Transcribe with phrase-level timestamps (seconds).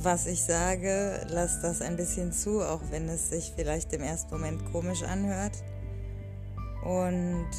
[0.00, 4.30] was ich sage, lasst das ein bisschen zu, auch wenn es sich vielleicht im ersten
[4.30, 5.56] Moment komisch anhört.
[6.84, 7.50] Und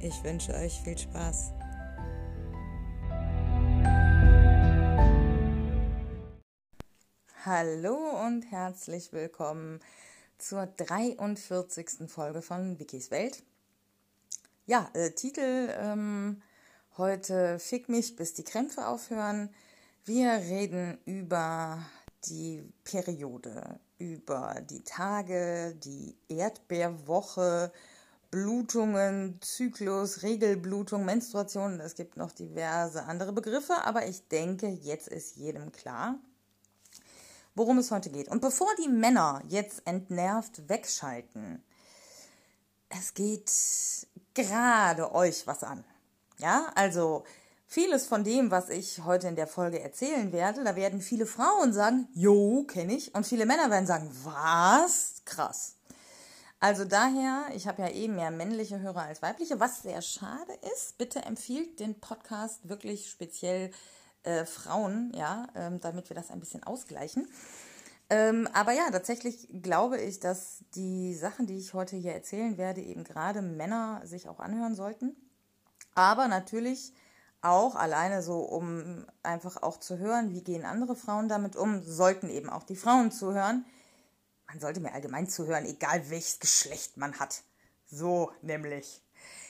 [0.00, 1.52] ich wünsche euch viel Spaß.
[7.46, 9.80] Hallo und herzlich willkommen
[10.36, 12.10] zur 43.
[12.10, 13.42] Folge von Wikis Welt.
[14.66, 16.42] Ja, äh, Titel ähm,
[16.98, 19.48] heute Fick mich, bis die Krämpfe aufhören.
[20.06, 21.82] Wir reden über
[22.26, 27.72] die Periode, über die Tage, die Erdbeerwoche,
[28.30, 31.80] Blutungen, Zyklus, Regelblutung, Menstruation.
[31.80, 36.18] Es gibt noch diverse andere Begriffe, aber ich denke, jetzt ist jedem klar,
[37.54, 38.28] worum es heute geht.
[38.28, 41.62] Und bevor die Männer jetzt entnervt wegschalten,
[42.90, 43.50] es geht
[44.34, 45.82] gerade euch was an.
[46.36, 47.24] Ja, also
[47.66, 51.72] Vieles von dem, was ich heute in der Folge erzählen werde, da werden viele Frauen
[51.72, 53.14] sagen, jo, kenne ich.
[53.14, 55.22] Und viele Männer werden sagen, was?
[55.24, 55.76] Krass.
[56.60, 60.52] Also daher, ich habe ja eben eh mehr männliche Hörer als weibliche, was sehr schade
[60.74, 60.96] ist.
[60.98, 63.70] Bitte empfiehlt den Podcast wirklich speziell
[64.22, 67.28] äh, Frauen, ja, ähm, damit wir das ein bisschen ausgleichen.
[68.08, 72.80] Ähm, aber ja, tatsächlich glaube ich, dass die Sachen, die ich heute hier erzählen werde,
[72.80, 75.16] eben gerade Männer sich auch anhören sollten.
[75.94, 76.92] Aber natürlich
[77.44, 82.30] auch alleine so, um einfach auch zu hören, wie gehen andere Frauen damit um, sollten
[82.30, 83.64] eben auch die Frauen zuhören.
[84.46, 87.42] Man sollte mir allgemein zuhören, egal welches Geschlecht man hat.
[87.86, 89.02] So nämlich.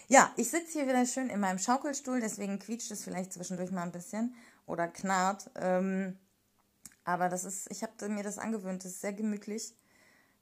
[0.09, 3.83] Ja, ich sitze hier wieder schön in meinem Schaukelstuhl, deswegen quietscht es vielleicht zwischendurch mal
[3.83, 4.35] ein bisschen
[4.67, 5.51] oder knarrt.
[5.55, 6.19] Ähm,
[7.05, 9.75] aber das ist, ich habe mir das angewöhnt, das ist sehr gemütlich.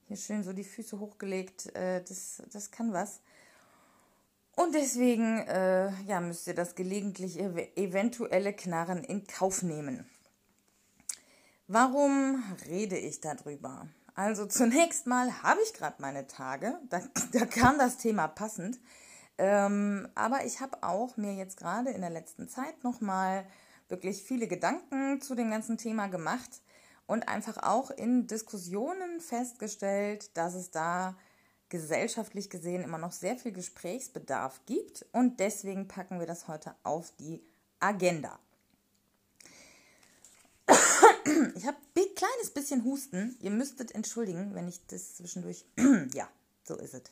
[0.09, 3.21] Hier schön so die Füße hochgelegt, äh, das, das kann was.
[4.55, 10.07] Und deswegen äh, ja, müsst ihr das gelegentlich eventuelle Knarren in Kauf nehmen.
[11.69, 13.89] Warum rede ich darüber?
[14.15, 17.01] Also zunächst mal habe ich gerade meine Tage, da,
[17.33, 18.79] da kam das Thema passend.
[19.39, 23.47] Ähm, aber ich habe auch mir jetzt gerade in der letzten Zeit nochmal
[23.89, 26.63] wirklich viele Gedanken zu dem ganzen Thema gemacht
[27.07, 31.17] und einfach auch in Diskussionen festgestellt, dass es da
[31.73, 37.13] gesellschaftlich gesehen immer noch sehr viel Gesprächsbedarf gibt und deswegen packen wir das heute auf
[37.19, 37.43] die
[37.81, 38.39] Agenda.
[41.55, 43.37] Ich habe ein kleines bisschen Husten.
[43.41, 45.65] Ihr müsstet entschuldigen, wenn ich das zwischendurch.
[46.15, 46.29] ja,
[46.65, 47.03] so ist es.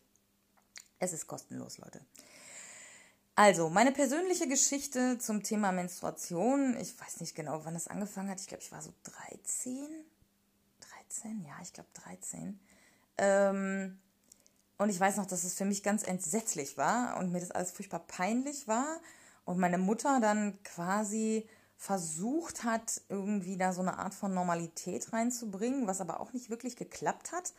[0.98, 2.00] Es ist kostenlos, Leute.
[3.37, 6.77] Also, meine persönliche Geschichte zum Thema Menstruation.
[6.81, 8.41] Ich weiß nicht genau, wann es angefangen hat.
[8.41, 9.88] Ich glaube, ich war so 13.
[11.09, 11.44] 13?
[11.44, 12.60] Ja, ich glaube 13.
[13.19, 13.98] Ähm,
[14.81, 17.71] und ich weiß noch, dass es für mich ganz entsetzlich war und mir das alles
[17.71, 18.99] furchtbar peinlich war.
[19.45, 21.47] Und meine Mutter dann quasi
[21.77, 26.77] versucht hat, irgendwie da so eine Art von Normalität reinzubringen, was aber auch nicht wirklich
[26.77, 27.53] geklappt hat.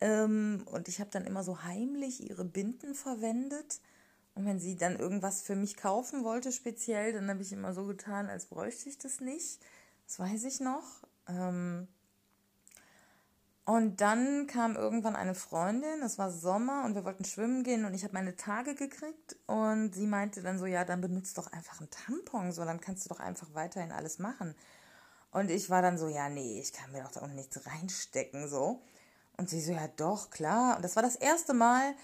[0.00, 3.80] Ähm, und ich habe dann immer so heimlich ihre Binden verwendet.
[4.34, 7.84] Und wenn sie dann irgendwas für mich kaufen wollte, speziell, dann habe ich immer so
[7.84, 9.60] getan, als bräuchte ich das nicht.
[10.06, 11.02] Das weiß ich noch.
[11.28, 11.86] Ähm,
[13.66, 17.94] und dann kam irgendwann eine Freundin, es war Sommer und wir wollten schwimmen gehen und
[17.94, 21.80] ich habe meine Tage gekriegt und sie meinte dann so, ja, dann benutzt doch einfach
[21.80, 24.54] einen Tampon, so dann kannst du doch einfach weiterhin alles machen.
[25.32, 28.48] Und ich war dann so, ja, nee, ich kann mir doch da unten nichts reinstecken,
[28.48, 28.80] so.
[29.36, 30.76] Und sie so, ja, doch, klar.
[30.76, 31.94] Und das war das erste Mal,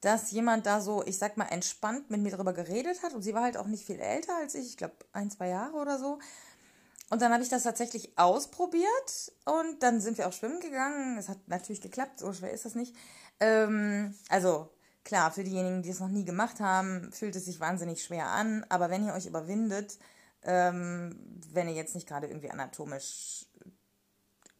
[0.00, 3.12] dass jemand da so, ich sag mal, entspannt mit mir darüber geredet hat.
[3.12, 5.76] Und sie war halt auch nicht viel älter als ich, ich glaube ein, zwei Jahre
[5.76, 6.18] oder so.
[7.10, 11.18] Und dann habe ich das tatsächlich ausprobiert und dann sind wir auch schwimmen gegangen.
[11.18, 12.94] Es hat natürlich geklappt, so schwer ist das nicht.
[13.40, 14.70] Ähm, also
[15.02, 18.64] klar, für diejenigen, die es noch nie gemacht haben, fühlt es sich wahnsinnig schwer an.
[18.68, 19.98] Aber wenn ihr euch überwindet,
[20.44, 23.46] ähm, wenn ihr jetzt nicht gerade irgendwie anatomisch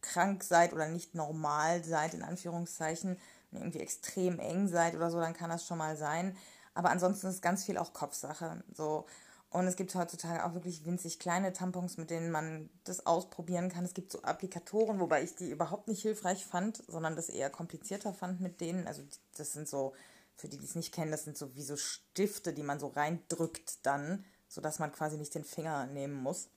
[0.01, 3.17] krank seid oder nicht normal seid, in Anführungszeichen,
[3.51, 6.35] irgendwie extrem eng seid oder so, dann kann das schon mal sein.
[6.73, 8.61] Aber ansonsten ist ganz viel auch Kopfsache.
[8.73, 9.05] So.
[9.51, 13.83] Und es gibt heutzutage auch wirklich winzig kleine Tampons, mit denen man das ausprobieren kann.
[13.83, 18.13] Es gibt so Applikatoren, wobei ich die überhaupt nicht hilfreich fand, sondern das eher komplizierter
[18.13, 18.87] fand mit denen.
[18.87, 19.03] Also
[19.35, 19.93] das sind so,
[20.37, 22.87] für die, die es nicht kennen, das sind so wie so Stifte, die man so
[22.87, 26.47] reindrückt dann, sodass man quasi nicht den Finger nehmen muss.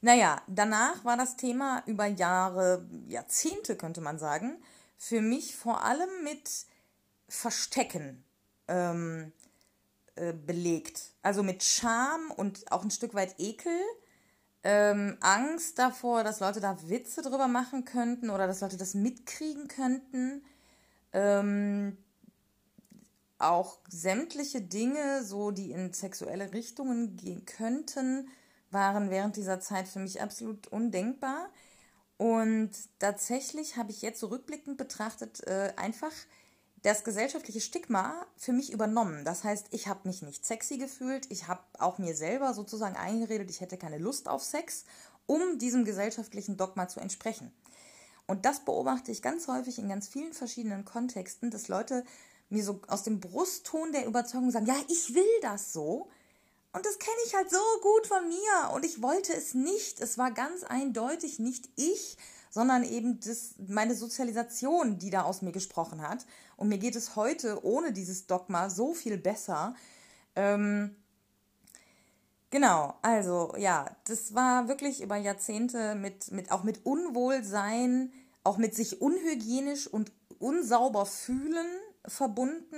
[0.00, 4.60] Naja, danach war das Thema über Jahre, Jahrzehnte könnte man sagen,
[4.98, 6.50] für mich vor allem mit
[7.28, 8.24] Verstecken
[8.66, 9.32] ähm,
[10.14, 11.12] äh, belegt.
[11.22, 13.80] Also mit Scham und auch ein Stück weit Ekel.
[14.64, 19.68] Ähm, Angst davor, dass Leute da Witze drüber machen könnten oder dass Leute das mitkriegen
[19.68, 20.44] könnten.
[21.12, 21.96] Ähm,
[23.38, 28.28] auch sämtliche Dinge, so die in sexuelle Richtungen gehen könnten,
[28.70, 31.50] waren während dieser Zeit für mich absolut undenkbar.
[32.16, 32.70] Und
[33.00, 36.12] tatsächlich habe ich jetzt so rückblickend betrachtet äh, einfach
[36.82, 39.24] das gesellschaftliche Stigma für mich übernommen.
[39.24, 43.50] Das heißt, ich habe mich nicht sexy gefühlt, ich habe auch mir selber sozusagen eingeredet,
[43.50, 44.84] ich hätte keine Lust auf Sex,
[45.26, 47.52] um diesem gesellschaftlichen Dogma zu entsprechen.
[48.26, 52.04] Und das beobachte ich ganz häufig in ganz vielen verschiedenen Kontexten, dass Leute
[52.48, 56.08] mir so aus dem Brustton der Überzeugung sagen, ja, ich will das so.
[56.72, 60.00] Und das kenne ich halt so gut von mir und ich wollte es nicht.
[60.00, 62.16] Es war ganz eindeutig nicht ich,
[62.50, 66.24] sondern eben das, meine Sozialisation, die da aus mir gesprochen hat.
[66.62, 69.74] Und mir geht es heute ohne dieses Dogma so viel besser.
[70.36, 70.94] Ähm,
[72.50, 78.12] genau, also ja, das war wirklich über Jahrzehnte mit, mit auch mit Unwohlsein,
[78.44, 81.66] auch mit sich unhygienisch und unsauber fühlen
[82.06, 82.76] verbunden.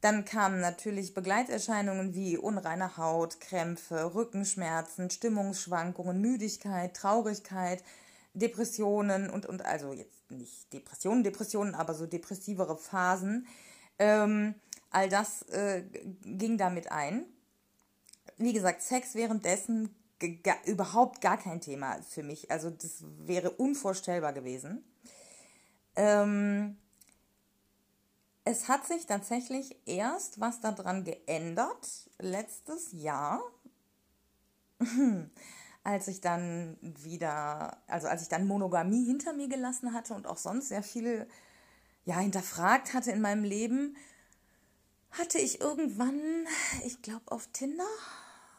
[0.00, 7.84] Dann kamen natürlich Begleiterscheinungen wie unreine Haut, Krämpfe, Rückenschmerzen, Stimmungsschwankungen, Müdigkeit, Traurigkeit,
[8.32, 13.46] Depressionen und, und also jetzt nicht Depressionen, Depressionen, aber so depressivere Phasen.
[13.98, 14.54] Ähm,
[14.90, 15.82] all das äh,
[16.24, 17.26] ging damit ein.
[18.36, 19.94] Wie gesagt, Sex währenddessen
[20.66, 22.50] überhaupt gar kein Thema für mich.
[22.50, 24.84] Also das wäre unvorstellbar gewesen.
[25.96, 26.76] Ähm,
[28.44, 33.40] es hat sich tatsächlich erst was daran geändert letztes Jahr.
[35.84, 40.36] als ich dann wieder, also als ich dann Monogamie hinter mir gelassen hatte und auch
[40.36, 41.26] sonst sehr viel
[42.04, 43.96] ja, hinterfragt hatte in meinem Leben,
[45.10, 46.20] hatte ich irgendwann,
[46.84, 47.86] ich glaube auf Tinder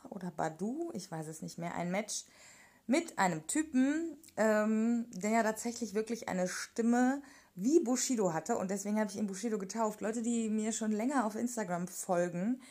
[0.09, 2.25] oder Badu, ich weiß es nicht mehr, ein Match
[2.85, 7.21] mit einem Typen, ähm, der ja tatsächlich wirklich eine Stimme
[7.55, 10.01] wie Bushido hatte und deswegen habe ich ihn Bushido getauft.
[10.01, 12.61] Leute, die mir schon länger auf Instagram folgen,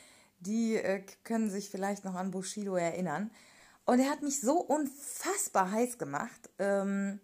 [0.40, 3.30] die äh, können sich vielleicht noch an Bushido erinnern.
[3.84, 7.20] Und er hat mich so unfassbar heiß gemacht ähm,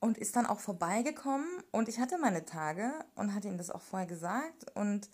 [0.00, 1.46] und ist dann auch vorbeigekommen.
[1.70, 5.08] Und ich hatte meine Tage und hatte ihm das auch vorher gesagt und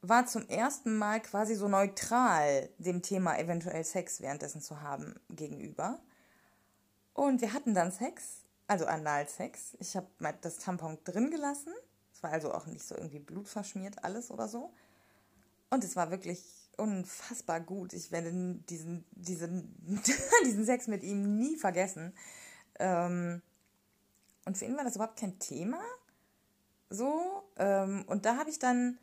[0.00, 6.00] war zum ersten Mal quasi so neutral dem Thema eventuell Sex währenddessen zu haben gegenüber.
[7.14, 9.76] Und wir hatten dann Sex, also Analsex.
[9.80, 10.06] Ich habe
[10.40, 11.72] das Tampon drin gelassen.
[12.12, 14.72] Es war also auch nicht so irgendwie blutverschmiert alles oder so.
[15.70, 16.44] Und es war wirklich
[16.78, 17.92] unfassbar gut.
[17.92, 18.32] Ich werde
[18.68, 19.74] diesen, diesen,
[20.44, 22.12] diesen Sex mit ihm nie vergessen.
[22.78, 23.42] Ähm,
[24.44, 25.80] und für ihn war das überhaupt kein Thema.
[26.90, 27.42] So.
[27.56, 28.98] Ähm, und da habe ich dann,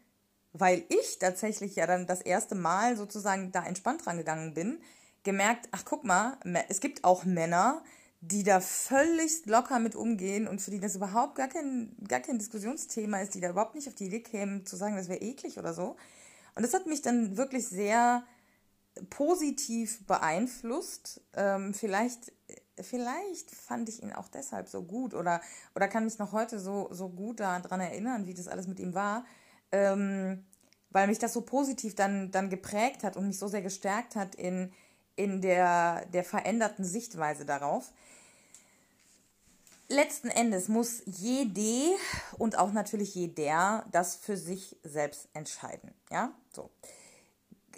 [0.54, 4.80] weil ich tatsächlich ja dann das erste Mal sozusagen da entspannt rangegangen bin,
[5.24, 6.38] gemerkt, ach guck mal,
[6.70, 7.84] es gibt auch Männer,
[8.22, 12.40] die da völlig locker mit umgehen und für die das überhaupt gar kein, gar kein
[12.40, 15.60] Diskussionsthema ist, die da überhaupt nicht auf die Idee kämen zu sagen, das wäre eklig
[15.60, 15.96] oder so.
[16.56, 18.24] Und das hat mich dann wirklich sehr
[19.10, 21.22] positiv beeinflusst.
[21.34, 22.32] Ähm, vielleicht,
[22.80, 25.42] vielleicht fand ich ihn auch deshalb so gut oder,
[25.76, 28.94] oder kann mich noch heute so, so gut daran erinnern, wie das alles mit ihm
[28.94, 29.26] war.
[29.72, 30.46] Ähm,
[30.90, 34.36] weil mich das so positiv dann, dann geprägt hat und mich so sehr gestärkt hat
[34.36, 34.72] in,
[35.18, 37.92] in der, der veränderten Sichtweise darauf
[39.88, 41.96] letzten Endes muss jede
[42.38, 45.94] und auch natürlich jeder das für sich selbst entscheiden.
[46.12, 46.70] Ja, so.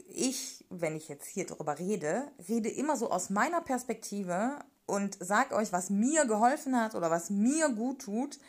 [0.09, 5.51] Ich, wenn ich jetzt hier drüber rede, rede immer so aus meiner Perspektive und sag
[5.51, 8.39] euch, was mir geholfen hat oder was mir gut tut.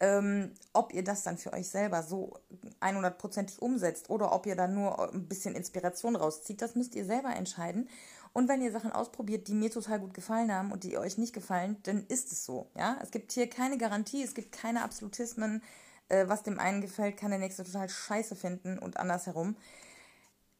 [0.00, 2.40] Ähm, ob ihr das dann für euch selber so
[2.80, 7.34] 100%ig umsetzt oder ob ihr dann nur ein bisschen Inspiration rauszieht, das müsst ihr selber
[7.34, 7.88] entscheiden.
[8.34, 11.32] Und wenn ihr Sachen ausprobiert, die mir total gut gefallen haben und die euch nicht
[11.32, 12.68] gefallen, dann ist es so.
[12.76, 15.62] Ja, es gibt hier keine Garantie, es gibt keine Absolutismen.
[16.08, 19.56] Äh, was dem einen gefällt, kann der nächste total scheiße finden und andersherum.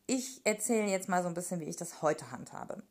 [0.07, 2.85] Ich erzähle jetzt mal so ein bisschen, wie ich das heute handhabe.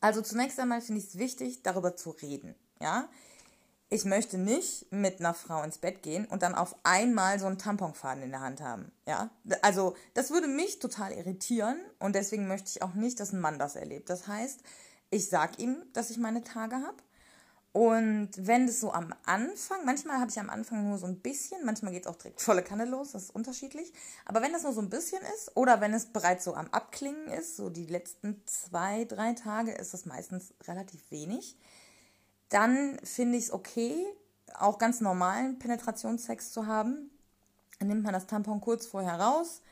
[0.00, 2.56] Also zunächst einmal finde ich es wichtig, darüber zu reden.
[2.80, 3.08] Ja,
[3.92, 7.58] ich möchte nicht mit einer Frau ins Bett gehen und dann auf einmal so einen
[7.58, 8.90] Tamponfaden in der Hand haben.
[9.06, 9.28] Ja,
[9.60, 13.58] also das würde mich total irritieren und deswegen möchte ich auch nicht, dass ein Mann
[13.58, 14.08] das erlebt.
[14.08, 14.60] Das heißt,
[15.10, 16.96] ich sag ihm, dass ich meine Tage habe.
[17.72, 21.62] Und wenn das so am Anfang, manchmal habe ich am Anfang nur so ein bisschen,
[21.64, 23.92] manchmal geht es auch direkt volle Kanne los, das ist unterschiedlich.
[24.24, 27.28] Aber wenn das nur so ein bisschen ist oder wenn es bereits so am Abklingen
[27.28, 31.58] ist, so die letzten zwei, drei Tage, ist das meistens relativ wenig
[32.52, 34.04] dann finde ich es okay,
[34.54, 37.10] auch ganz normalen Penetrationssex zu haben.
[37.78, 39.62] Dann nimmt man das Tampon kurz vorher raus.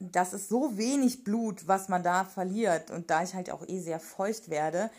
[0.00, 2.90] Das ist so wenig Blut, was man da verliert.
[2.90, 4.90] Und da ich halt auch eh sehr feucht werde,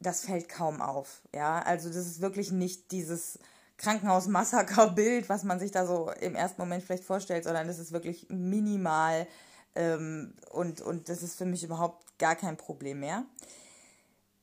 [0.00, 1.22] das fällt kaum auf.
[1.34, 3.38] Ja, also das ist wirklich nicht dieses
[3.78, 8.26] Krankenhausmassaker-Bild, was man sich da so im ersten Moment vielleicht vorstellt, sondern das ist wirklich
[8.28, 9.26] minimal
[9.74, 13.24] ähm, und, und das ist für mich überhaupt gar kein Problem mehr.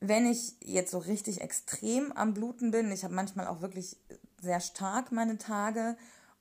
[0.06, 3.96] Wenn ich jetzt so richtig extrem am Bluten bin, ich habe manchmal auch wirklich
[4.42, 5.96] sehr stark meine Tage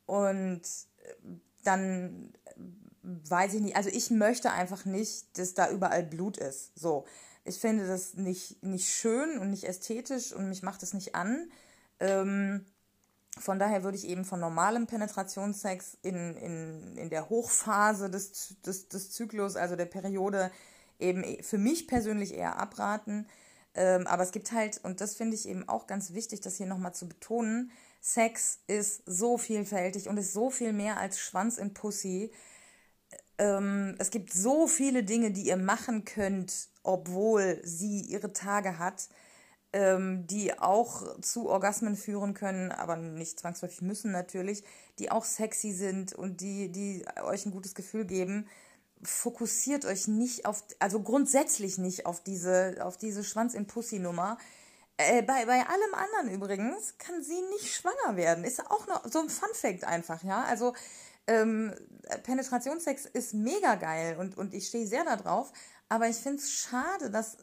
[0.04, 0.62] und
[1.62, 2.32] dann
[3.02, 6.76] weiß ich nicht, also ich möchte einfach nicht, dass da überall Blut ist.
[6.76, 7.04] So,
[7.44, 11.48] ich finde das nicht, nicht schön und nicht ästhetisch und mich macht es nicht an.
[12.00, 12.66] Ähm,
[13.38, 18.88] von daher würde ich eben von normalem Penetrationssex in, in, in der Hochphase des, des,
[18.88, 20.50] des Zyklus, also der Periode,
[20.98, 23.28] eben für mich persönlich eher abraten.
[23.74, 26.66] Ähm, aber es gibt halt, und das finde ich eben auch ganz wichtig, das hier
[26.66, 31.72] nochmal zu betonen, Sex ist so vielfältig und ist so viel mehr als Schwanz in
[31.72, 32.32] Pussy.
[33.38, 39.08] Ähm, es gibt so viele Dinge, die ihr machen könnt, obwohl sie ihre Tage hat
[39.72, 44.64] ähm, die auch zu Orgasmen führen können, aber nicht zwangsläufig müssen natürlich,
[44.98, 48.46] die auch sexy sind und die, die euch ein gutes Gefühl geben.
[49.02, 54.38] Fokussiert euch nicht auf, also grundsätzlich nicht auf diese, auf diese Schwanz in Pussy Nummer.
[54.96, 58.44] Äh, bei, bei allem anderen übrigens kann sie nicht schwanger werden.
[58.44, 60.44] Ist auch noch so ein Fun Fact einfach, ja.
[60.44, 60.74] Also
[61.26, 61.72] ähm,
[62.24, 65.52] Penetrationssex ist mega geil und, und ich stehe sehr darauf,
[65.88, 67.36] aber ich finde es schade, dass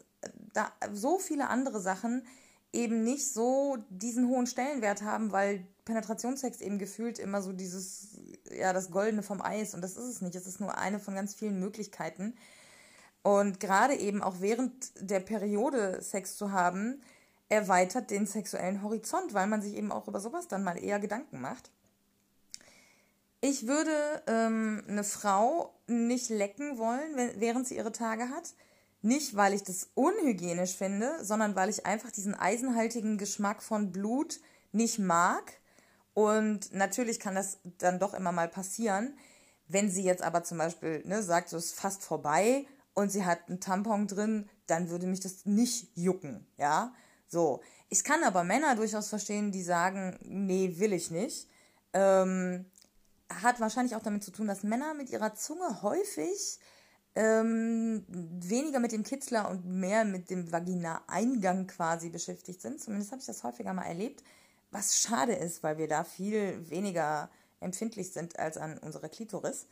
[0.52, 2.26] da so viele andere Sachen
[2.72, 8.19] eben nicht so diesen hohen Stellenwert haben, weil Penetrationssex eben gefühlt immer so dieses,
[8.52, 10.34] ja, das Goldene vom Eis und das ist es nicht.
[10.34, 12.34] Es ist nur eine von ganz vielen Möglichkeiten.
[13.22, 17.02] Und gerade eben auch während der Periode Sex zu haben,
[17.48, 21.40] erweitert den sexuellen Horizont, weil man sich eben auch über sowas dann mal eher Gedanken
[21.40, 21.70] macht.
[23.42, 28.54] Ich würde ähm, eine Frau nicht lecken wollen, wenn, während sie ihre Tage hat
[29.02, 34.40] nicht, weil ich das unhygienisch finde, sondern weil ich einfach diesen eisenhaltigen Geschmack von Blut
[34.72, 35.54] nicht mag.
[36.20, 39.16] Und natürlich kann das dann doch immer mal passieren.
[39.68, 43.48] Wenn sie jetzt aber zum Beispiel ne, sagt, so ist fast vorbei und sie hat
[43.48, 46.92] einen Tampon drin, dann würde mich das nicht jucken, ja.
[47.26, 47.62] So.
[47.88, 51.48] Ich kann aber Männer durchaus verstehen, die sagen, nee, will ich nicht.
[51.94, 52.66] Ähm,
[53.30, 56.60] hat wahrscheinlich auch damit zu tun, dass Männer mit ihrer Zunge häufig
[57.14, 62.78] ähm, weniger mit dem Kitzler und mehr mit dem Vagina-Eingang quasi beschäftigt sind.
[62.78, 64.22] Zumindest habe ich das häufiger mal erlebt,
[64.70, 69.66] was schade ist, weil wir da viel weniger empfindlich sind als an unserer Klitoris.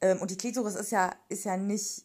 [0.00, 2.04] Ähm, und die Klitoris ist ja, ist ja nicht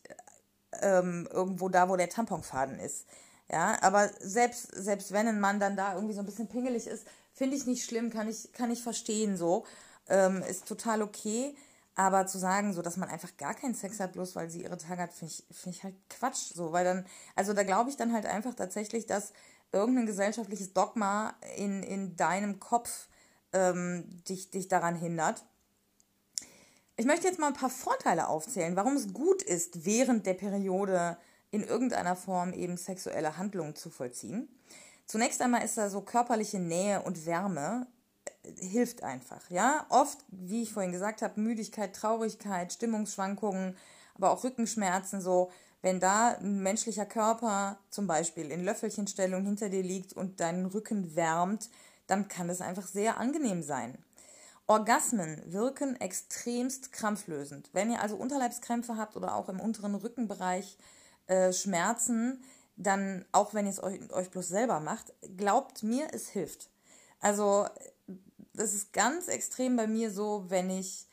[0.82, 3.06] ähm, irgendwo da, wo der Tamponfaden ist.
[3.52, 7.06] Ja, aber selbst, selbst wenn ein Mann dann da irgendwie so ein bisschen pingelig ist,
[7.34, 9.66] finde ich nicht schlimm, kann ich, kann ich verstehen so.
[10.08, 11.56] Ähm, ist total okay.
[11.96, 14.78] Aber zu sagen, so dass man einfach gar keinen Sex hat, bloß weil sie ihre
[14.78, 16.54] Tage hat, finde ich, find ich halt Quatsch.
[16.54, 19.34] So, weil dann, also da glaube ich dann halt einfach tatsächlich, dass
[19.74, 23.08] irgendein gesellschaftliches Dogma in, in deinem Kopf
[23.52, 25.44] ähm, dich, dich daran hindert.
[26.96, 31.18] Ich möchte jetzt mal ein paar Vorteile aufzählen, warum es gut ist, während der Periode
[31.50, 34.48] in irgendeiner Form eben sexuelle Handlungen zu vollziehen.
[35.06, 37.88] Zunächst einmal ist da so körperliche Nähe und Wärme
[38.60, 39.86] hilft einfach, ja.
[39.90, 43.78] Oft, wie ich vorhin gesagt habe, Müdigkeit, Traurigkeit, Stimmungsschwankungen,
[44.16, 45.52] aber auch Rückenschmerzen, so,
[45.84, 51.16] wenn da ein menschlicher Körper zum Beispiel in Löffelchenstellung hinter dir liegt und deinen Rücken
[51.16, 51.70] wärmt,
[52.08, 53.98] dann kann das einfach sehr angenehm sein.
[54.66, 57.70] Orgasmen wirken extremst krampflösend.
[57.74, 60.78] Wenn ihr also Unterleibskrämpfe habt oder auch im unteren Rückenbereich
[61.28, 62.42] äh, Schmerzen,
[62.78, 66.70] dann, auch wenn ihr es euch, euch bloß selber macht, glaubt mir, es hilft.
[67.20, 67.68] Also
[68.54, 71.08] das ist ganz extrem bei mir so, wenn ich,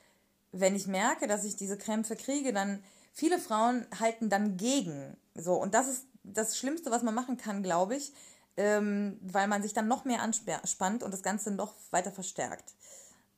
[0.52, 2.84] wenn ich merke, dass ich diese Krämpfe kriege, dann
[3.20, 5.14] viele Frauen halten dann gegen.
[5.34, 8.14] So, und das ist das Schlimmste, was man machen kann, glaube ich,
[8.56, 12.74] ähm, weil man sich dann noch mehr anspannt und das Ganze noch weiter verstärkt.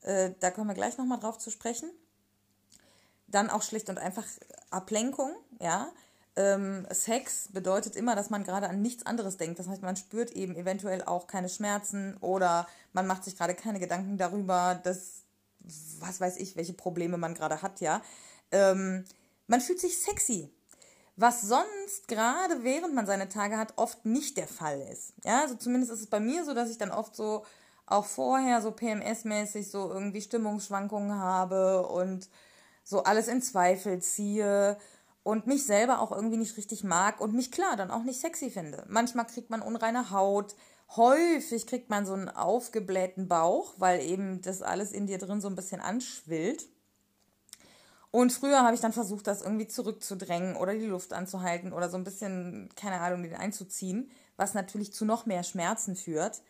[0.03, 1.91] Äh, da kommen wir gleich nochmal drauf zu sprechen.
[3.27, 4.25] Dann auch schlicht und einfach
[4.71, 5.91] Ablenkung, ja.
[6.37, 9.59] Ähm, Sex bedeutet immer, dass man gerade an nichts anderes denkt.
[9.59, 13.81] Das heißt, man spürt eben eventuell auch keine Schmerzen oder man macht sich gerade keine
[13.81, 15.25] Gedanken darüber, dass,
[15.99, 18.01] was weiß ich, welche Probleme man gerade hat, ja.
[18.53, 19.05] Ähm,
[19.53, 20.51] man fühlt sich sexy.
[21.17, 25.13] Was sonst gerade während man seine Tage hat, oft nicht der Fall ist.
[25.25, 27.45] Ja, also zumindest ist es bei mir so, dass ich dann oft so
[27.85, 32.31] auch vorher so PMS-mäßig so irgendwie Stimmungsschwankungen habe und
[32.83, 34.79] so alles in Zweifel ziehe
[35.23, 38.49] und mich selber auch irgendwie nicht richtig mag und mich klar dann auch nicht sexy
[38.49, 38.87] finde.
[38.89, 40.57] Manchmal kriegt man unreine Haut,
[40.97, 45.49] häufig kriegt man so einen aufgeblähten Bauch, weil eben das alles in dir drin so
[45.49, 46.72] ein bisschen anschwillt.
[48.13, 51.97] Und früher habe ich dann versucht, das irgendwie zurückzudrängen oder die Luft anzuhalten oder so
[51.97, 56.43] ein bisschen, keine Ahnung, den einzuziehen, was natürlich zu noch mehr Schmerzen führt.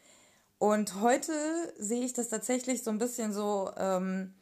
[0.58, 1.32] Und heute
[1.78, 4.34] sehe ich das tatsächlich so ein bisschen so, ähm,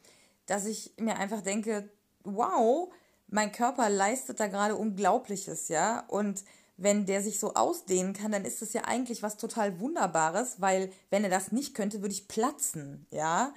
[0.46, 1.90] dass ich mir einfach denke,
[2.24, 2.90] wow,
[3.28, 6.06] mein Körper leistet da gerade Unglaubliches, ja.
[6.08, 6.42] Und
[6.78, 10.90] wenn der sich so ausdehnen kann, dann ist das ja eigentlich was total Wunderbares, weil
[11.10, 13.52] wenn er das nicht könnte, würde ich platzen, ja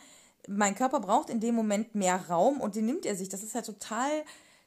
[0.47, 3.29] mein Körper braucht in dem Moment mehr Raum und den nimmt er sich.
[3.29, 4.09] Das ist ja total,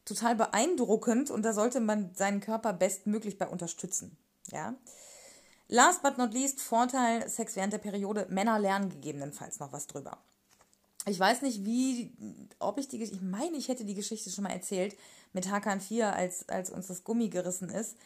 [0.05, 4.17] total beeindruckend und da sollte man seinen Körper bestmöglich bei unterstützen.
[4.51, 4.75] Ja.
[5.69, 8.27] Last but not least, Vorteil Sex während der Periode.
[8.31, 10.19] Männer lernen gegebenenfalls noch was drüber.
[11.09, 12.13] Ich weiß nicht, wie,
[12.59, 14.97] ob ich die, ich meine, ich hätte die Geschichte schon mal erzählt
[15.33, 17.97] mit Hakan 4, als, als uns das Gummi gerissen ist.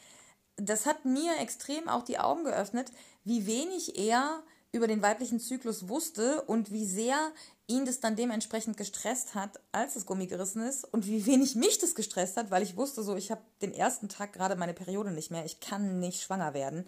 [0.57, 2.93] Das hat mir extrem auch die Augen geöffnet,
[3.25, 7.33] wie wenig er über den weiblichen Zyklus wusste und wie sehr
[7.71, 11.79] ihn das dann dementsprechend gestresst hat, als das Gummi gerissen ist und wie wenig mich
[11.79, 15.13] das gestresst hat, weil ich wusste so, ich habe den ersten Tag gerade meine Periode
[15.13, 16.85] nicht mehr, ich kann nicht schwanger werden.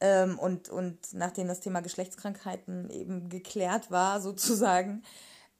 [0.00, 5.02] Ähm, und, und nachdem das Thema Geschlechtskrankheiten eben geklärt war, sozusagen,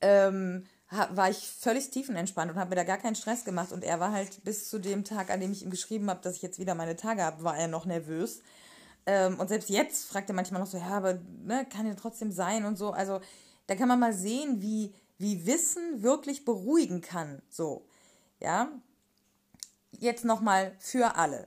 [0.03, 0.67] ähm,
[1.11, 3.71] war ich völlig tiefenentspannt und habe mir da gar keinen Stress gemacht.
[3.71, 6.37] Und er war halt bis zu dem Tag, an dem ich ihm geschrieben habe, dass
[6.37, 8.43] ich jetzt wieder meine Tage habe, war er noch nervös.
[9.07, 12.33] Ähm, und selbst jetzt fragt er manchmal noch so, ja, aber ne, kann ja trotzdem
[12.33, 12.91] sein und so.
[12.91, 13.21] Also
[13.71, 17.41] da kann man mal sehen, wie, wie Wissen wirklich beruhigen kann.
[17.49, 17.87] So,
[18.41, 18.69] ja.
[19.93, 21.47] Jetzt nochmal für alle.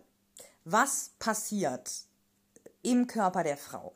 [0.63, 1.91] Was passiert
[2.81, 3.93] im Körper der Frau?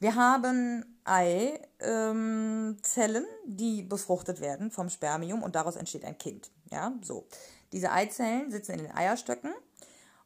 [0.00, 6.50] Wir haben Eizellen, ähm, die befruchtet werden vom Spermium und daraus entsteht ein Kind.
[6.70, 7.26] Ja, so.
[7.72, 9.54] Diese Eizellen sitzen in den Eierstöcken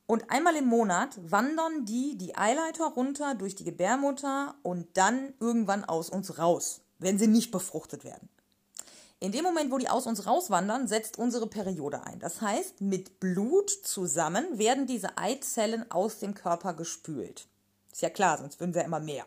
[0.07, 5.85] und einmal im Monat wandern die die Eileiter runter durch die Gebärmutter und dann irgendwann
[5.85, 8.29] aus uns raus, wenn sie nicht befruchtet werden.
[9.21, 12.19] In dem Moment, wo die aus uns rauswandern, setzt unsere Periode ein.
[12.19, 17.47] Das heißt, mit Blut zusammen werden diese Eizellen aus dem Körper gespült.
[17.91, 19.25] Ist ja klar, sonst würden sie ja immer mehr.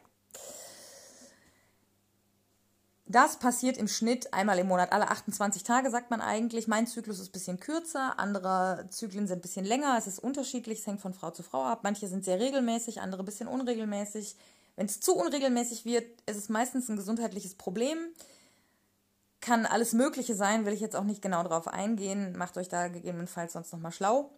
[3.09, 6.67] Das passiert im Schnitt einmal im Monat, alle 28 Tage, sagt man eigentlich.
[6.67, 9.95] Mein Zyklus ist ein bisschen kürzer, andere Zyklen sind ein bisschen länger.
[9.97, 11.79] Es ist unterschiedlich, es hängt von Frau zu Frau ab.
[11.83, 14.35] Manche sind sehr regelmäßig, andere ein bisschen unregelmäßig.
[14.77, 17.97] Wenn es zu unregelmäßig wird, ist es meistens ein gesundheitliches Problem.
[19.41, 22.37] Kann alles Mögliche sein, will ich jetzt auch nicht genau darauf eingehen.
[22.37, 24.31] Macht euch da gegebenenfalls sonst nochmal schlau.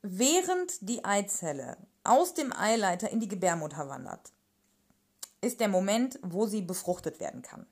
[0.00, 4.32] Während die Eizelle aus dem Eileiter in die Gebärmutter wandert,
[5.42, 7.66] ist der Moment, wo sie befruchtet werden kann.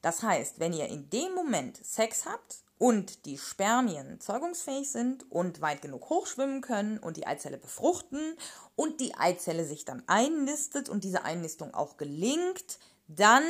[0.00, 5.60] Das heißt, wenn ihr in dem Moment Sex habt und die Spermien zeugungsfähig sind und
[5.60, 8.36] weit genug hochschwimmen können und die Eizelle befruchten
[8.74, 13.44] und die Eizelle sich dann einnistet und diese Einnistung auch gelingt, dann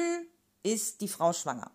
[0.62, 1.70] ist die Frau schwanger.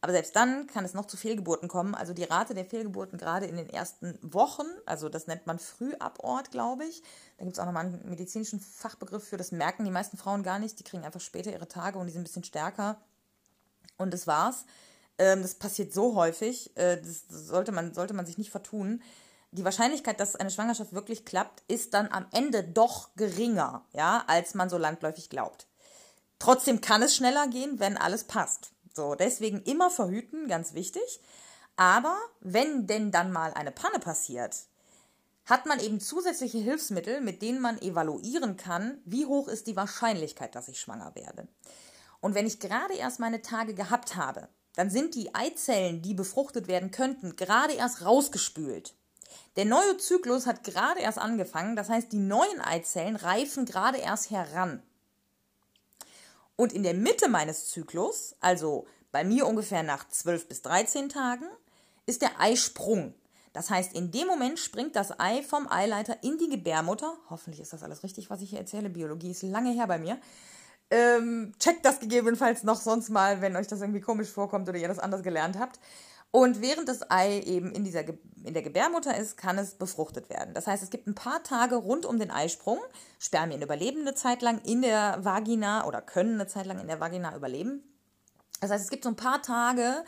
[0.00, 1.94] Aber selbst dann kann es noch zu Fehlgeburten kommen.
[1.94, 6.50] Also die Rate der Fehlgeburten gerade in den ersten Wochen, also das nennt man Frühabort,
[6.50, 7.02] glaube ich.
[7.38, 10.58] Da gibt es auch nochmal einen medizinischen Fachbegriff für, das merken die meisten Frauen gar
[10.58, 10.78] nicht.
[10.78, 13.00] Die kriegen einfach später ihre Tage und die sind ein bisschen stärker.
[13.98, 14.64] Und das war's.
[15.18, 19.02] Ähm, das passiert so häufig, äh, das sollte man, sollte man sich nicht vertun.
[19.52, 24.54] Die Wahrscheinlichkeit, dass eine Schwangerschaft wirklich klappt, ist dann am Ende doch geringer, ja, als
[24.54, 25.66] man so landläufig glaubt.
[26.38, 28.72] Trotzdem kann es schneller gehen, wenn alles passt.
[28.94, 31.20] So, deswegen immer verhüten, ganz wichtig.
[31.76, 34.56] Aber wenn denn dann mal eine Panne passiert,
[35.44, 40.54] hat man eben zusätzliche Hilfsmittel, mit denen man evaluieren kann, wie hoch ist die Wahrscheinlichkeit,
[40.54, 41.46] dass ich schwanger werde.
[42.20, 46.68] Und wenn ich gerade erst meine Tage gehabt habe, dann sind die Eizellen, die befruchtet
[46.68, 48.94] werden könnten, gerade erst rausgespült.
[49.56, 54.30] Der neue Zyklus hat gerade erst angefangen, das heißt, die neuen Eizellen reifen gerade erst
[54.30, 54.82] heran.
[56.54, 61.46] Und in der Mitte meines Zyklus, also bei mir ungefähr nach 12 bis 13 Tagen,
[62.04, 63.14] ist der Eisprung.
[63.52, 67.16] Das heißt, in dem Moment springt das Ei vom Eileiter in die Gebärmutter.
[67.30, 68.90] Hoffentlich ist das alles richtig, was ich hier erzähle.
[68.90, 70.18] Biologie ist lange her bei mir.
[70.90, 74.88] Ähm, checkt das gegebenenfalls noch sonst mal, wenn euch das irgendwie komisch vorkommt oder ihr
[74.88, 75.80] das anders gelernt habt.
[76.30, 78.04] Und während das Ei eben in, dieser,
[78.44, 80.54] in der Gebärmutter ist, kann es befruchtet werden.
[80.54, 82.78] Das heißt, es gibt ein paar Tage rund um den Eisprung.
[83.18, 87.00] Spermien überleben eine Zeit lang in der Vagina oder können eine Zeit lang in der
[87.00, 87.82] Vagina überleben.
[88.60, 90.04] Das heißt, es gibt so ein paar Tage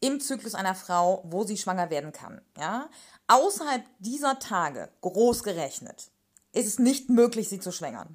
[0.00, 2.40] im Zyklus einer Frau, wo sie schwanger werden kann.
[2.58, 2.88] Ja?
[3.28, 6.10] Außerhalb dieser Tage, groß gerechnet,
[6.52, 8.14] ist es nicht möglich, sie zu schwängern.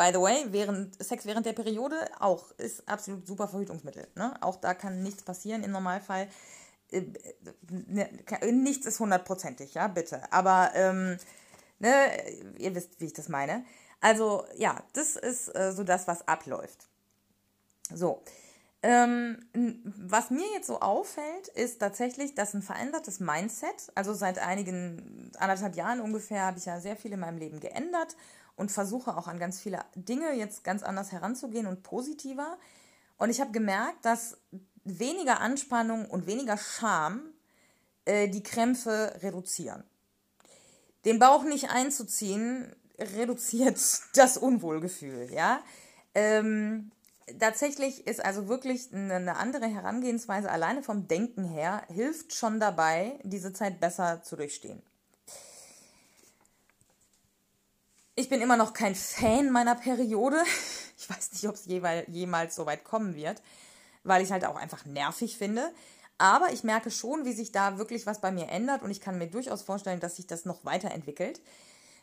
[0.00, 4.08] By the way, während, Sex während der Periode auch ist absolut super Verhütungsmittel.
[4.14, 4.34] Ne?
[4.40, 6.26] Auch da kann nichts passieren im Normalfall.
[6.90, 7.02] äh,
[7.68, 8.08] ne,
[8.50, 10.22] nichts ist hundertprozentig, ja, bitte.
[10.32, 11.18] Aber, ähm,
[11.80, 11.90] ne,
[12.56, 13.62] ihr wisst, wie ich das meine.
[14.00, 16.88] Also, ja, das ist äh, so das, was abläuft.
[17.92, 18.24] So.
[18.82, 19.44] Ähm,
[19.84, 25.76] was mir jetzt so auffällt, ist tatsächlich, dass ein verändertes Mindset, also seit einigen, anderthalb
[25.76, 28.16] Jahren ungefähr, habe ich ja sehr viel in meinem Leben geändert
[28.60, 32.58] und versuche auch an ganz viele Dinge jetzt ganz anders heranzugehen und positiver.
[33.16, 34.36] Und ich habe gemerkt, dass
[34.84, 37.22] weniger Anspannung und weniger Scham
[38.04, 39.82] äh, die Krämpfe reduzieren.
[41.06, 43.80] Den Bauch nicht einzuziehen reduziert
[44.14, 45.62] das Unwohlgefühl, ja.
[46.14, 46.92] Ähm,
[47.38, 53.54] tatsächlich ist also wirklich eine andere Herangehensweise alleine vom Denken her hilft schon dabei, diese
[53.54, 54.82] Zeit besser zu durchstehen.
[58.16, 60.36] Ich bin immer noch kein Fan meiner Periode.
[61.02, 61.64] Ich weiß nicht, ob es
[62.08, 63.40] jemals so weit kommen wird,
[64.04, 65.72] weil ich halt auch einfach nervig finde.
[66.18, 69.16] Aber ich merke schon, wie sich da wirklich was bei mir ändert und ich kann
[69.16, 71.40] mir durchaus vorstellen, dass sich das noch weiterentwickelt.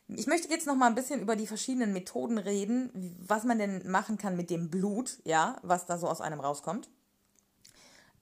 [0.08, 3.88] Ich möchte jetzt noch mal ein bisschen über die verschiedenen Methoden reden, was man denn
[3.91, 6.89] machen kann mit dem Blut, ja, was da so aus einem rauskommt.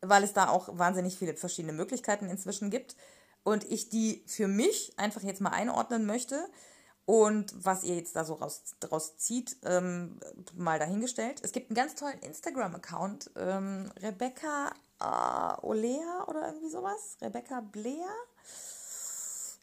[0.02, 2.98] Weil es da auch wahnsinnig viele verschiedene Möglichkeiten inzwischen gibt.
[3.44, 6.46] Und ich die für mich einfach jetzt mal einordnen möchte.
[7.06, 10.20] Und was ihr jetzt da so raus, draus zieht, ähm,
[10.56, 11.40] mal dahingestellt.
[11.44, 17.18] Es gibt einen ganz tollen Instagram-Account, ähm, Rebecca äh, Olea oder irgendwie sowas.
[17.22, 18.08] Rebecca Blea.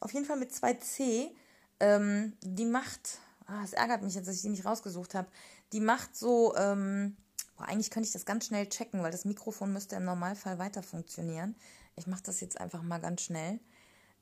[0.01, 1.35] Auf jeden Fall mit zwei C.
[1.81, 5.29] Ähm, die macht, ah, es ärgert mich jetzt, dass ich die nicht rausgesucht habe,
[5.73, 7.17] die macht so, ähm,
[7.57, 10.83] boah, eigentlich könnte ich das ganz schnell checken, weil das Mikrofon müsste im Normalfall weiter
[10.83, 11.57] funktionieren.
[11.97, 13.59] Ich mache das jetzt einfach mal ganz schnell.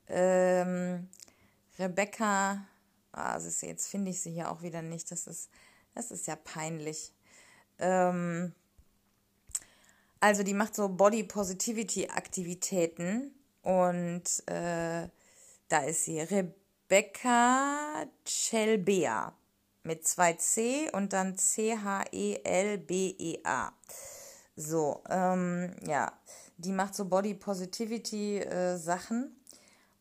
[0.07, 1.07] Ähm,
[1.77, 2.65] Rebecca,
[3.11, 5.11] ah, ist, jetzt finde ich sie hier auch wieder nicht.
[5.11, 5.49] Das ist,
[5.93, 7.13] das ist ja peinlich.
[7.79, 8.53] Ähm,
[10.19, 15.07] also die macht so Body Positivity Aktivitäten und äh,
[15.67, 16.21] da ist sie.
[16.21, 19.33] Rebecca Chelbea
[19.83, 22.13] mit zwei C und dann C-H-E-L-B-E-A.
[24.55, 26.13] So, ähm, ja,
[26.57, 29.35] die macht so Body Positivity äh, Sachen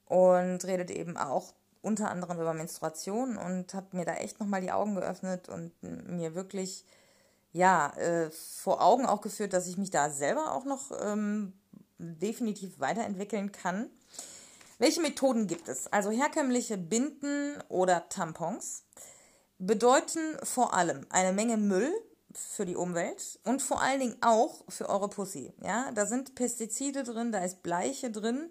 [0.04, 4.72] und redet eben auch unter anderem über Menstruation und hat mir da echt nochmal die
[4.72, 6.84] Augen geöffnet und mir wirklich,
[7.52, 11.54] ja, äh, vor Augen auch geführt, dass ich mich da selber auch noch ähm,
[11.98, 13.90] definitiv weiterentwickeln kann.
[14.78, 15.92] Welche Methoden gibt es?
[15.92, 18.84] Also herkömmliche Binden oder Tampons
[19.58, 21.92] bedeuten vor allem eine Menge Müll
[22.32, 25.52] für die Umwelt und vor allen Dingen auch für eure Pussy.
[25.62, 28.50] Ja, da sind Pestizide drin, da ist Bleiche drin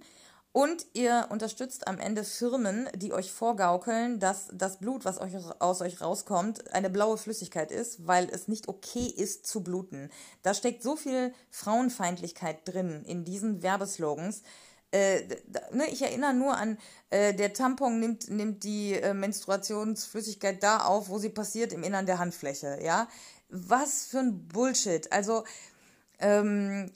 [0.51, 5.81] und ihr unterstützt am Ende Firmen, die euch vorgaukeln, dass das Blut, was euch aus
[5.81, 10.09] euch rauskommt, eine blaue Flüssigkeit ist, weil es nicht okay ist zu bluten.
[10.41, 14.41] Da steckt so viel Frauenfeindlichkeit drin in diesen Werbeslogans.
[14.91, 15.21] Äh,
[15.71, 16.79] ne, ich erinnere nur an,
[17.12, 22.07] äh, der Tampon nimmt, nimmt die äh, Menstruationsflüssigkeit da auf, wo sie passiert, im Innern
[22.07, 23.07] der Handfläche, ja.
[23.49, 25.12] Was für ein Bullshit.
[25.12, 25.43] Also,
[26.19, 26.91] ähm,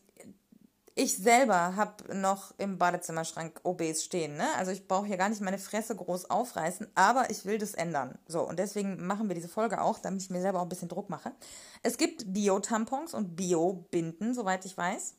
[0.95, 4.45] ich selber habe noch im Badezimmerschrank OBs stehen, ne?
[4.57, 8.19] Also ich brauche hier gar nicht meine Fresse groß aufreißen, aber ich will das ändern.
[8.27, 10.89] So, und deswegen machen wir diese Folge auch, damit ich mir selber auch ein bisschen
[10.89, 11.31] Druck mache.
[11.81, 15.15] Es gibt Bio-Tampons und Bio-Binden, soweit ich weiß.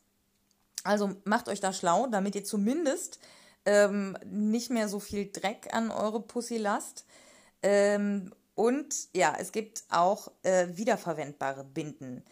[0.85, 3.19] Also macht euch da schlau, damit ihr zumindest
[3.65, 7.05] ähm, nicht mehr so viel Dreck an eure Pussy lasst.
[7.63, 12.23] Ähm, und ja, es gibt auch äh, wiederverwendbare Binden.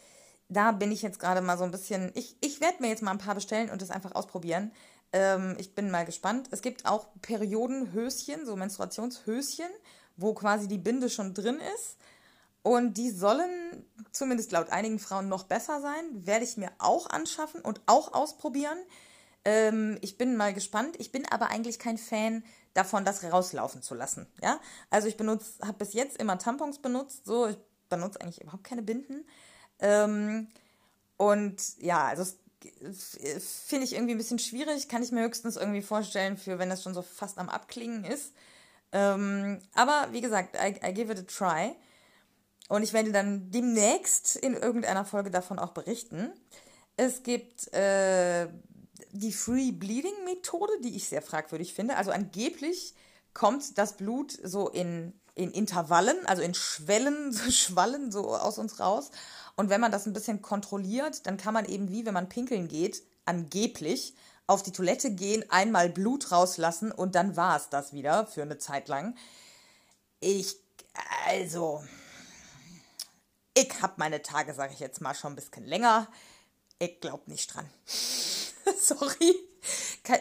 [0.53, 2.11] Da bin ich jetzt gerade mal so ein bisschen.
[2.15, 4.73] Ich, ich werde mir jetzt mal ein paar bestellen und das einfach ausprobieren.
[5.13, 6.49] Ähm, ich bin mal gespannt.
[6.51, 9.71] Es gibt auch Periodenhöschen, so Menstruationshöschen,
[10.17, 11.97] wo quasi die Binde schon drin ist.
[12.63, 16.05] Und die sollen, zumindest laut einigen Frauen, noch besser sein.
[16.27, 18.79] Werde ich mir auch anschaffen und auch ausprobieren.
[19.45, 20.97] Ähm, ich bin mal gespannt.
[20.99, 24.27] Ich bin aber eigentlich kein Fan davon, das rauslaufen zu lassen.
[24.43, 24.61] Ja,
[24.91, 27.25] also ich benutze, habe bis jetzt immer Tampons benutzt.
[27.25, 29.25] So, ich benutze eigentlich überhaupt keine Binden.
[29.83, 30.49] Ähm,
[31.19, 32.25] und ja, also
[33.71, 34.89] finde ich irgendwie ein bisschen schwierig.
[34.89, 38.33] Kann ich mir höchstens irgendwie vorstellen, für wenn das schon so fast am Abklingen ist.
[38.93, 41.75] Ähm, aber wie gesagt, I, I give it a try.
[42.69, 46.33] Und ich werde dann demnächst in irgendeiner Folge davon auch berichten.
[46.97, 48.49] Es gibt äh,
[49.11, 51.97] die Free Bleeding Methode, die ich sehr fragwürdig finde.
[51.97, 52.95] Also angeblich
[53.35, 58.79] kommt das Blut so in, in Intervallen, also in Schwellen, so Schwallen so aus uns
[58.79, 59.11] raus.
[59.57, 62.69] Und wenn man das ein bisschen kontrolliert, dann kann man eben wie, wenn man pinkeln
[62.69, 64.15] geht, angeblich
[64.47, 68.59] auf die Toilette gehen, einmal Blut rauslassen und dann war es das wieder für eine
[68.59, 69.17] Zeit lang.
[70.21, 70.57] Ich,
[71.27, 71.83] also,
[73.55, 76.09] ich habe meine Tage, sage ich jetzt mal, schon ein bisschen länger.
[76.79, 77.69] Ich glaube nicht dran.
[78.79, 79.37] Sorry.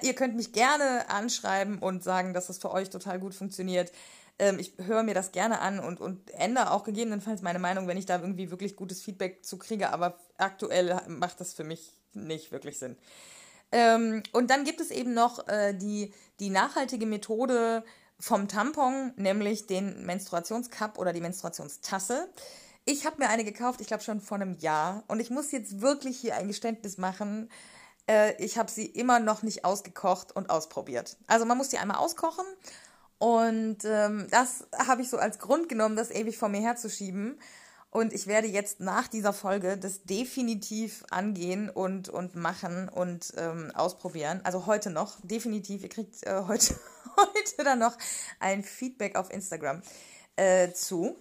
[0.03, 3.91] Ihr könnt mich gerne anschreiben und sagen, dass das für euch total gut funktioniert.
[4.39, 7.97] Ähm, ich höre mir das gerne an und, und ändere auch gegebenenfalls meine Meinung, wenn
[7.97, 9.91] ich da irgendwie wirklich gutes Feedback zu kriege.
[9.91, 12.97] Aber aktuell macht das für mich nicht wirklich Sinn.
[13.71, 17.83] Ähm, und dann gibt es eben noch äh, die, die nachhaltige Methode
[18.19, 22.29] vom Tampon, nämlich den Menstruationscup oder die Menstruationstasse.
[22.85, 25.03] Ich habe mir eine gekauft, ich glaube schon vor einem Jahr.
[25.07, 27.49] Und ich muss jetzt wirklich hier ein Geständnis machen.
[28.07, 31.17] Äh, ich habe sie immer noch nicht ausgekocht und ausprobiert.
[31.27, 32.45] Also man muss die einmal auskochen.
[33.21, 37.39] Und ähm, das habe ich so als Grund genommen, das ewig vor mir herzuschieben.
[37.91, 43.69] Und ich werde jetzt nach dieser Folge das definitiv angehen und, und machen und ähm,
[43.75, 44.41] ausprobieren.
[44.43, 45.83] Also heute noch, definitiv.
[45.83, 46.73] Ihr kriegt äh, heute,
[47.15, 47.95] heute dann noch
[48.39, 49.83] ein Feedback auf Instagram
[50.35, 51.15] äh, zu.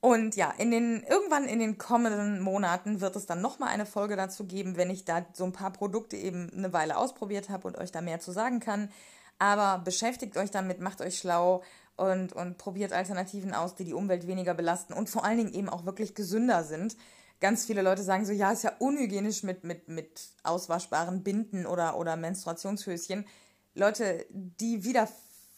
[0.00, 4.16] Und ja, in den, irgendwann in den kommenden Monaten wird es dann nochmal eine Folge
[4.16, 7.78] dazu geben, wenn ich da so ein paar Produkte eben eine Weile ausprobiert habe und
[7.78, 8.90] euch da mehr zu sagen kann.
[9.40, 11.64] Aber beschäftigt euch damit, macht euch schlau
[11.96, 15.68] und, und probiert Alternativen aus, die die Umwelt weniger belasten und vor allen Dingen eben
[15.68, 16.96] auch wirklich gesünder sind.
[17.40, 21.98] Ganz viele Leute sagen so, ja, ist ja unhygienisch mit, mit, mit auswaschbaren Binden oder,
[21.98, 23.26] oder Menstruationshöschen.
[23.74, 25.08] Leute, die wieder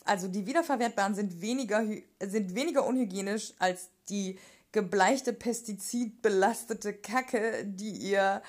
[0.05, 1.85] also die wiederverwertbaren sind weniger,
[2.21, 4.39] sind weniger unhygienisch als die
[4.73, 8.43] gebleichte, pestizidbelastete Kacke, die ihr,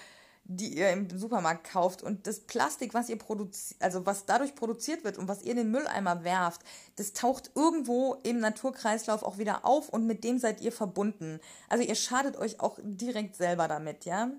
[0.46, 2.02] die ihr im Supermarkt kauft.
[2.02, 5.58] Und das Plastik, was ihr produziert, also was dadurch produziert wird und was ihr in
[5.58, 6.62] den Mülleimer werft,
[6.98, 11.40] das taucht irgendwo im Naturkreislauf auch wieder auf und mit dem seid ihr verbunden.
[11.70, 14.30] Also ihr schadet euch auch direkt selber damit, ja.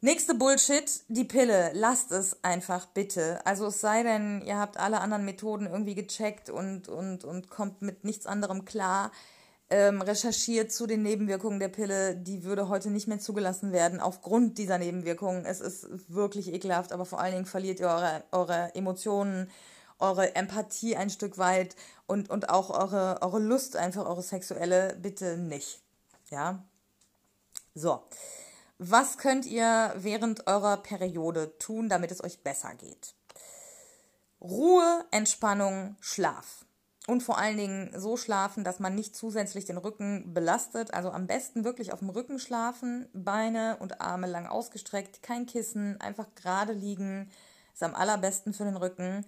[0.00, 1.72] Nächste Bullshit, die Pille.
[1.74, 3.44] Lasst es einfach bitte.
[3.44, 7.82] Also es sei denn, ihr habt alle anderen Methoden irgendwie gecheckt und, und, und kommt
[7.82, 9.10] mit nichts anderem klar.
[9.70, 12.16] Ähm, recherchiert zu den Nebenwirkungen der Pille.
[12.16, 15.44] Die würde heute nicht mehr zugelassen werden aufgrund dieser Nebenwirkungen.
[15.44, 19.50] Es ist wirklich ekelhaft, aber vor allen Dingen verliert ihr eure, eure Emotionen,
[19.98, 21.76] eure Empathie ein Stück weit
[22.06, 25.82] und, und auch eure, eure Lust, einfach eure sexuelle, bitte nicht.
[26.30, 26.64] Ja?
[27.74, 28.02] So.
[28.78, 33.14] Was könnt ihr während eurer Periode tun, damit es euch besser geht?
[34.40, 36.64] Ruhe, Entspannung, Schlaf.
[37.08, 40.92] Und vor allen Dingen so schlafen, dass man nicht zusätzlich den Rücken belastet.
[40.92, 45.98] Also am besten wirklich auf dem Rücken schlafen, Beine und Arme lang ausgestreckt, kein Kissen,
[46.02, 47.30] einfach gerade liegen.
[47.72, 49.24] Ist am allerbesten für den Rücken.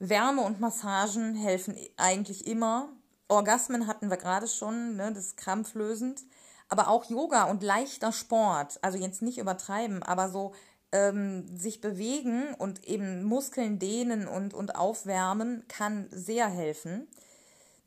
[0.00, 2.88] Wärme und Massagen helfen eigentlich immer.
[3.28, 6.24] Orgasmen hatten wir gerade schon, ne, das ist krampflösend
[6.70, 10.54] aber auch Yoga und leichter Sport, also jetzt nicht übertreiben, aber so
[10.92, 17.06] ähm, sich bewegen und eben Muskeln dehnen und, und aufwärmen kann sehr helfen.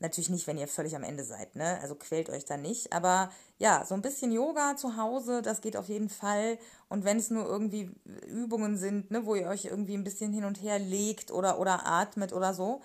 [0.00, 1.78] Natürlich nicht, wenn ihr völlig am Ende seid, ne?
[1.80, 2.92] Also quält euch da nicht.
[2.92, 6.58] Aber ja, so ein bisschen Yoga zu Hause, das geht auf jeden Fall.
[6.88, 7.90] Und wenn es nur irgendwie
[8.26, 11.86] Übungen sind, ne, wo ihr euch irgendwie ein bisschen hin und her legt oder, oder
[11.86, 12.82] atmet oder so,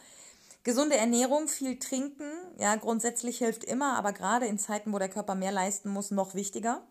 [0.64, 5.34] Gesunde Ernährung, viel trinken, ja, grundsätzlich hilft immer, aber gerade in Zeiten, wo der Körper
[5.34, 6.84] mehr leisten muss, noch wichtiger.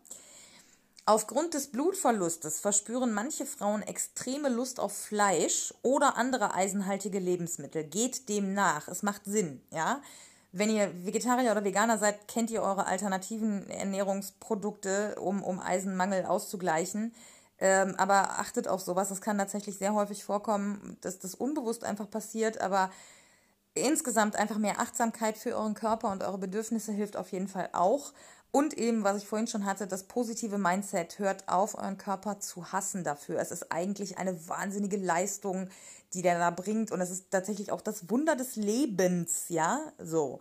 [1.08, 7.82] Aufgrund des Blutverlustes verspüren manche Frauen extreme Lust auf Fleisch oder andere eisenhaltige Lebensmittel.
[7.82, 8.88] Geht dem nach.
[8.88, 10.02] Es macht Sinn, ja.
[10.52, 17.14] Wenn ihr Vegetarier oder Veganer seid, kennt ihr eure alternativen Ernährungsprodukte, um, um Eisenmangel auszugleichen.
[17.58, 19.08] Ähm, aber achtet auf sowas.
[19.08, 22.60] Das kann tatsächlich sehr häufig vorkommen, dass das unbewusst einfach passiert.
[22.60, 22.90] Aber
[23.72, 28.12] insgesamt einfach mehr Achtsamkeit für euren Körper und eure Bedürfnisse hilft auf jeden Fall auch.
[28.50, 31.18] Und eben, was ich vorhin schon hatte, das positive Mindset.
[31.18, 33.38] Hört auf, euren Körper zu hassen dafür.
[33.38, 35.68] Es ist eigentlich eine wahnsinnige Leistung,
[36.14, 36.90] die der da bringt.
[36.90, 39.80] Und es ist tatsächlich auch das Wunder des Lebens, ja?
[39.98, 40.40] So.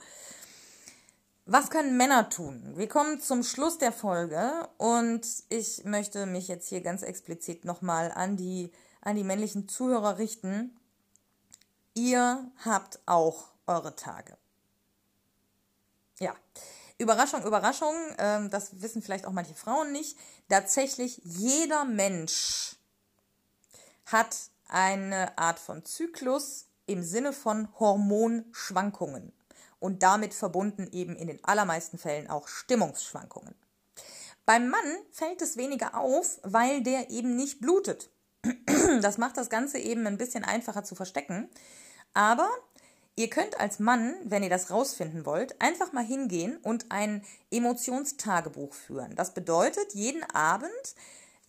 [1.46, 2.74] Was können Männer tun?
[2.76, 8.12] Wir kommen zum Schluss der Folge und ich möchte mich jetzt hier ganz explizit nochmal
[8.12, 10.78] an die, an die männlichen Zuhörer richten
[11.98, 14.38] ihr habt auch eure Tage.
[16.20, 16.36] Ja,
[16.98, 20.18] Überraschung, Überraschung, ähm, das wissen vielleicht auch manche Frauen nicht.
[20.50, 22.76] Tatsächlich, jeder Mensch
[24.06, 24.36] hat
[24.68, 29.32] eine Art von Zyklus im Sinne von Hormonschwankungen
[29.80, 33.54] und damit verbunden eben in den allermeisten Fällen auch Stimmungsschwankungen.
[34.46, 38.10] Beim Mann fällt es weniger auf, weil der eben nicht blutet.
[39.02, 41.50] Das macht das Ganze eben ein bisschen einfacher zu verstecken.
[42.14, 42.50] Aber
[43.18, 48.74] ihr könnt als Mann, wenn ihr das rausfinden wollt, einfach mal hingehen und ein Emotionstagebuch
[48.74, 49.16] führen.
[49.16, 50.96] Das bedeutet, jeden Abend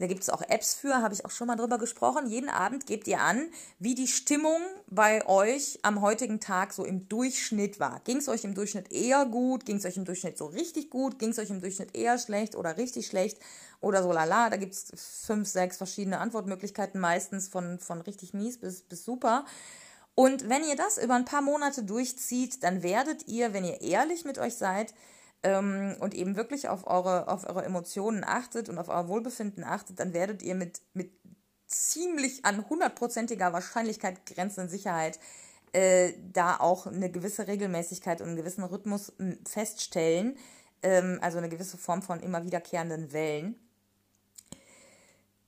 [0.01, 2.29] Da gibt es auch Apps für, habe ich auch schon mal drüber gesprochen.
[2.29, 3.49] Jeden Abend gebt ihr an,
[3.81, 8.01] wie die Stimmung bei euch am heutigen Tag so im Durchschnitt war.
[8.05, 9.67] Ging es euch im Durchschnitt eher gut?
[9.67, 11.19] Ging es euch im Durchschnitt so richtig gut?
[11.19, 13.41] Ging es euch im Durchschnitt eher schlecht oder richtig schlecht?
[13.81, 14.51] Oder so lala?
[14.51, 19.47] Da gibt es fünf, sechs verschiedene Antwortmöglichkeiten, meistens von, von richtig mies bis, bis super.
[20.19, 24.25] Und wenn ihr das über ein paar Monate durchzieht, dann werdet ihr, wenn ihr ehrlich
[24.25, 24.93] mit euch seid,
[25.45, 30.01] ähm, und eben wirklich auf eure, auf eure Emotionen achtet und auf euer Wohlbefinden achtet,
[30.01, 31.13] dann werdet ihr mit, mit
[31.69, 35.21] ziemlich an hundertprozentiger Wahrscheinlichkeit grenzenden Sicherheit
[35.73, 39.13] äh, da auch eine gewisse Regelmäßigkeit und einen gewissen Rhythmus
[39.49, 40.37] feststellen,
[40.83, 43.55] ähm, also eine gewisse Form von immer wiederkehrenden Wellen.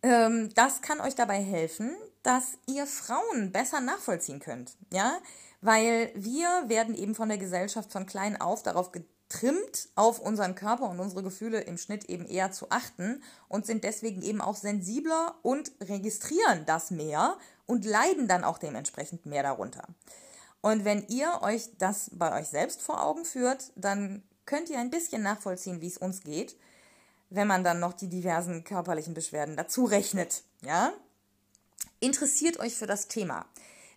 [0.04, 5.18] Ähm, das kann euch dabei helfen, dass ihr Frauen besser nachvollziehen könnt, ja,
[5.60, 8.90] weil wir werden eben von der Gesellschaft von klein auf darauf
[9.28, 13.84] trimmt, auf unseren Körper und unsere Gefühle im Schnitt eben eher zu achten und sind
[13.84, 19.86] deswegen eben auch sensibler und registrieren das mehr und leiden dann auch dementsprechend mehr darunter.
[20.60, 24.90] Und wenn ihr euch das bei euch selbst vor Augen führt, dann könnt ihr ein
[24.90, 26.56] bisschen nachvollziehen, wie es uns geht,
[27.30, 30.92] wenn man dann noch die diversen körperlichen Beschwerden dazu rechnet, ja?
[32.00, 33.46] Interessiert euch für das Thema.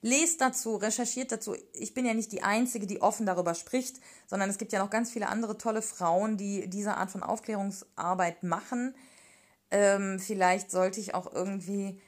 [0.01, 1.55] Lest dazu, recherchiert dazu.
[1.71, 4.89] Ich bin ja nicht die Einzige, die offen darüber spricht, sondern es gibt ja noch
[4.89, 8.95] ganz viele andere tolle Frauen, die diese Art von Aufklärungsarbeit machen.
[9.71, 12.01] Ähm, vielleicht sollte ich auch irgendwie.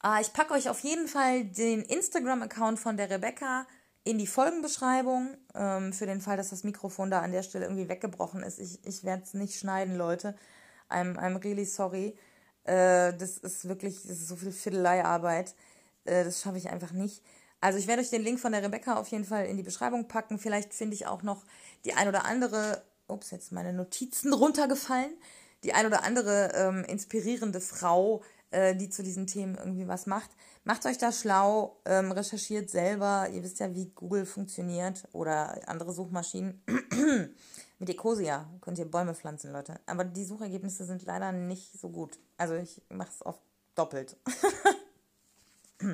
[0.00, 3.66] Ah, ich packe euch auf jeden Fall den Instagram-Account von der Rebecca
[4.04, 5.36] in die Folgenbeschreibung.
[5.54, 8.58] Ähm, für den Fall, dass das Mikrofon da an der Stelle irgendwie weggebrochen ist.
[8.58, 10.36] Ich, ich werde es nicht schneiden, Leute.
[10.90, 12.18] I'm, I'm really sorry.
[12.64, 15.54] Äh, das ist wirklich, das ist so viel Fiddeleiarbeit.
[16.04, 17.22] Äh, das schaffe ich einfach nicht.
[17.60, 20.08] Also ich werde euch den Link von der Rebecca auf jeden Fall in die Beschreibung
[20.08, 20.38] packen.
[20.38, 21.44] Vielleicht finde ich auch noch
[21.84, 25.12] die ein oder andere, ups, jetzt meine Notizen runtergefallen,
[25.62, 30.30] die ein oder andere ähm, inspirierende Frau, äh, die zu diesen Themen irgendwie was macht.
[30.64, 33.28] Macht euch da schlau, ähm, recherchiert selber.
[33.32, 36.62] Ihr wisst ja, wie Google funktioniert oder andere Suchmaschinen.
[37.80, 39.80] Mit Ecosia könnt ihr Bäume pflanzen, Leute.
[39.86, 42.18] Aber die Suchergebnisse sind leider nicht so gut.
[42.36, 43.40] Also ich mache es oft
[43.74, 44.18] doppelt.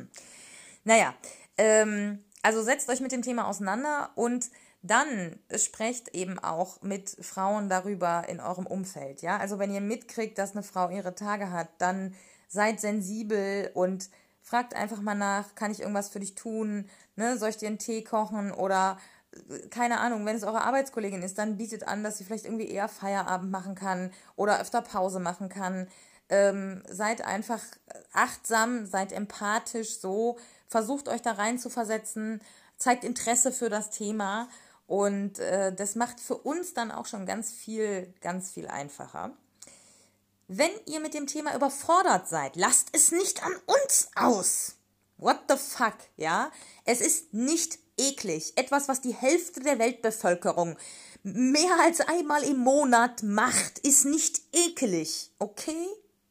[0.84, 1.14] naja,
[1.56, 4.50] ähm, also setzt euch mit dem Thema auseinander und
[4.82, 9.22] dann sprecht eben auch mit Frauen darüber in eurem Umfeld.
[9.22, 12.16] Ja, also wenn ihr mitkriegt, dass eine Frau ihre Tage hat, dann
[12.48, 14.10] seid sensibel und
[14.42, 16.88] fragt einfach mal nach, kann ich irgendwas für dich tun?
[17.14, 17.38] Ne?
[17.38, 18.98] Soll ich dir einen Tee kochen oder
[19.70, 22.88] keine Ahnung, wenn es eure Arbeitskollegin ist, dann bietet an, dass sie vielleicht irgendwie eher
[22.88, 25.88] Feierabend machen kann oder öfter Pause machen kann.
[26.28, 27.60] Ähm, seid einfach
[28.12, 32.40] achtsam, seid empathisch so, versucht euch da rein zu versetzen,
[32.76, 34.48] zeigt Interesse für das Thema
[34.86, 39.36] und äh, das macht für uns dann auch schon ganz viel, ganz viel einfacher.
[40.48, 44.76] Wenn ihr mit dem Thema überfordert seid, lasst es nicht an uns aus.
[45.18, 46.50] What the fuck, ja?
[46.84, 48.52] Es ist nicht eklig.
[48.56, 50.76] Etwas, was die Hälfte der Weltbevölkerung
[51.22, 55.86] mehr als einmal im Monat macht, ist nicht ekelig, okay?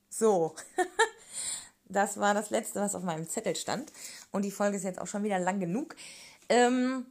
[0.10, 0.56] So,
[1.90, 3.92] das war das Letzte, was auf meinem Zettel stand.
[4.32, 5.96] Und die Folge ist jetzt auch schon wieder lang genug.
[6.48, 7.06] Ähm,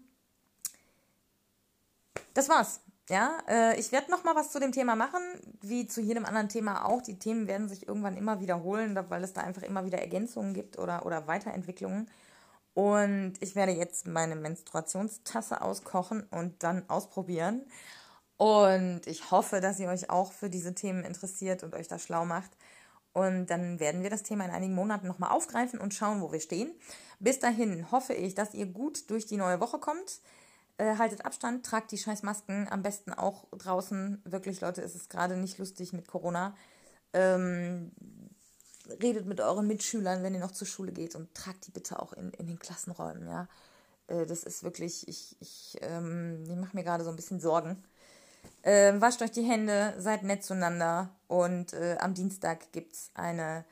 [2.33, 2.81] das war's.
[3.11, 5.21] Ja, äh, ich werde noch mal was zu dem Thema machen,
[5.61, 7.03] wie zu jedem anderen Thema auch.
[7.03, 10.79] Die Themen werden sich irgendwann immer wiederholen, weil es da einfach immer wieder Ergänzungen gibt
[10.79, 12.09] oder, oder Weiterentwicklungen.
[12.75, 17.63] Und ich werde jetzt meine Menstruationstasse auskochen und dann ausprobieren.
[18.37, 22.25] Und ich hoffe, dass ihr euch auch für diese Themen interessiert und euch da schlau
[22.25, 22.51] macht.
[23.13, 26.41] Und dann werden wir das Thema in einigen Monaten nochmal aufgreifen und schauen, wo wir
[26.41, 26.73] stehen.
[27.21, 30.21] Bis dahin hoffe ich, dass ihr gut durch die neue Woche kommt.
[30.79, 34.21] Äh, haltet Abstand, tragt die scheiß Masken, am besten auch draußen.
[34.25, 36.57] Wirklich, Leute, es ist gerade nicht lustig mit Corona.
[37.13, 37.93] Ähm,
[39.03, 42.13] redet mit euren Mitschülern, wenn ihr noch zur Schule geht und tragt die bitte auch
[42.13, 43.49] in, in den Klassenräumen, ja.
[44.07, 47.83] Äh, das ist wirklich, ich, ich, ähm, ich mache mir gerade so ein bisschen Sorgen
[48.63, 53.65] äh, wascht euch die Hände, seid nett zueinander und äh, am Dienstag gibt es eine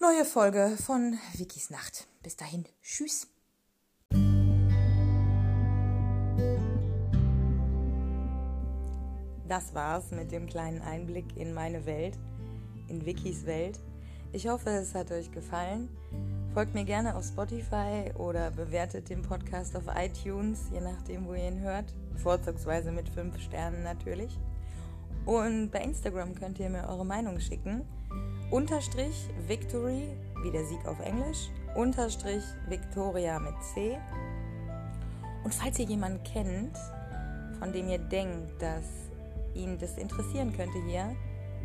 [0.00, 2.06] neue Folge von Wikis Nacht.
[2.22, 3.28] Bis dahin, tschüss.
[9.48, 12.18] Das war's mit dem kleinen Einblick in meine Welt,
[12.92, 13.80] in Wikis Welt.
[14.32, 15.88] Ich hoffe, es hat euch gefallen.
[16.54, 21.48] Folgt mir gerne auf Spotify oder bewertet den Podcast auf iTunes, je nachdem, wo ihr
[21.48, 21.86] ihn hört.
[22.16, 24.38] Vorzugsweise mit 5 Sternen natürlich.
[25.24, 27.82] Und bei Instagram könnt ihr mir eure Meinung schicken.
[28.50, 30.08] Unterstrich Victory,
[30.42, 31.48] wie der Sieg auf Englisch.
[31.74, 33.96] Unterstrich Victoria mit C.
[35.44, 36.76] Und falls ihr jemanden kennt,
[37.58, 38.84] von dem ihr denkt, dass
[39.54, 41.16] ihn das interessieren könnte hier,